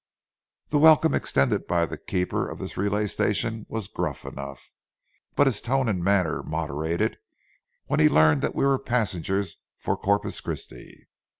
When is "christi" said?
10.41-11.07